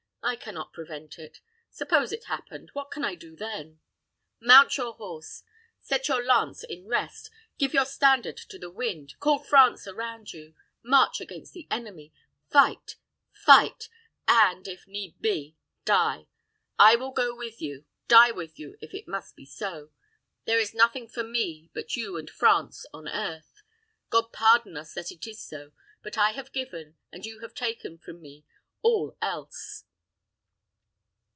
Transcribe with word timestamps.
"I 0.23 0.35
can 0.35 0.53
not 0.53 0.71
prevent 0.71 1.17
it. 1.17 1.41
Suppose 1.71 2.11
it 2.13 2.25
happened; 2.25 2.69
what 2.73 2.91
can 2.91 3.03
I 3.03 3.15
do 3.15 3.35
then?" 3.35 3.79
"Mount 4.39 4.77
your 4.77 4.93
horse. 4.93 5.41
Set 5.81 6.07
your 6.09 6.23
lance 6.23 6.63
in 6.63 6.85
rest. 6.87 7.31
Give 7.57 7.73
your 7.73 7.85
standard 7.85 8.37
to 8.37 8.59
the 8.59 8.69
wind. 8.69 9.15
Call 9.19 9.39
France 9.39 9.87
around 9.87 10.31
you. 10.31 10.53
March 10.83 11.19
against 11.21 11.53
the 11.53 11.67
enemy 11.71 12.13
fight 12.51 12.97
fight 13.33 13.89
and, 14.27 14.67
if 14.67 14.85
need 14.87 15.19
be, 15.19 15.57
die! 15.85 16.27
I 16.77 16.95
will 16.95 17.11
go 17.11 17.35
with 17.35 17.59
you 17.59 17.85
die 18.07 18.31
with 18.31 18.59
you, 18.59 18.77
if 18.79 18.93
it 18.93 19.07
must 19.07 19.35
be 19.35 19.45
so. 19.47 19.89
There 20.45 20.59
is 20.59 20.75
nothing 20.75 21.07
for 21.07 21.23
me 21.23 21.71
but 21.73 21.95
you 21.95 22.15
and 22.17 22.29
France 22.29 22.85
on 22.93 23.07
earth. 23.07 23.63
God 24.11 24.31
pardon 24.31 24.77
us 24.77 24.93
that 24.93 25.11
it 25.11 25.25
is 25.25 25.41
so; 25.41 25.71
but 26.03 26.15
I 26.15 26.29
have 26.33 26.53
given, 26.53 26.95
and 27.11 27.25
you 27.25 27.39
have 27.39 27.55
taken 27.55 27.97
from 27.97 28.21
me 28.21 28.45
all 28.83 29.17
else." 29.19 29.85